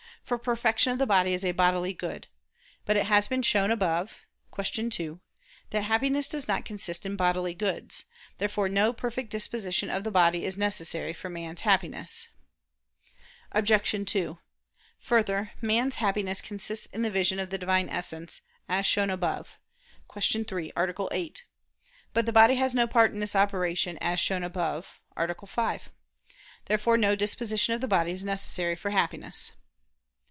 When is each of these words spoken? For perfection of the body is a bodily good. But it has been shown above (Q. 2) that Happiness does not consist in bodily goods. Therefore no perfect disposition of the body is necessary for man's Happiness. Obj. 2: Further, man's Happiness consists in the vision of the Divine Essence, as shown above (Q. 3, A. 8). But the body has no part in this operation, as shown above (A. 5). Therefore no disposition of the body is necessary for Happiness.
For 0.23 0.37
perfection 0.37 0.93
of 0.93 0.97
the 0.97 1.05
body 1.07 1.33
is 1.33 1.43
a 1.43 1.51
bodily 1.51 1.91
good. 1.93 2.29
But 2.85 2.95
it 2.95 3.07
has 3.07 3.27
been 3.27 3.41
shown 3.41 3.69
above 3.69 4.25
(Q. 4.55 4.89
2) 4.89 5.19
that 5.71 5.81
Happiness 5.81 6.29
does 6.29 6.47
not 6.47 6.63
consist 6.63 7.05
in 7.05 7.17
bodily 7.17 7.53
goods. 7.53 8.05
Therefore 8.37 8.69
no 8.69 8.93
perfect 8.93 9.29
disposition 9.29 9.89
of 9.89 10.05
the 10.05 10.11
body 10.11 10.45
is 10.45 10.57
necessary 10.57 11.11
for 11.11 11.29
man's 11.29 11.61
Happiness. 11.61 12.29
Obj. 13.51 14.05
2: 14.09 14.39
Further, 14.99 15.51
man's 15.59 15.95
Happiness 15.95 16.39
consists 16.39 16.85
in 16.85 17.01
the 17.01 17.11
vision 17.11 17.37
of 17.37 17.49
the 17.49 17.57
Divine 17.57 17.89
Essence, 17.89 18.39
as 18.69 18.85
shown 18.85 19.09
above 19.09 19.59
(Q. 20.09 20.45
3, 20.45 20.71
A. 20.77 21.07
8). 21.11 21.43
But 22.13 22.25
the 22.25 22.31
body 22.31 22.55
has 22.55 22.73
no 22.73 22.87
part 22.87 23.11
in 23.11 23.19
this 23.19 23.35
operation, 23.35 23.97
as 23.99 24.17
shown 24.17 24.45
above 24.45 25.01
(A. 25.17 25.27
5). 25.45 25.91
Therefore 26.67 26.95
no 26.95 27.17
disposition 27.17 27.75
of 27.75 27.81
the 27.81 27.87
body 27.89 28.13
is 28.13 28.23
necessary 28.23 28.77
for 28.77 28.91
Happiness. 28.91 29.51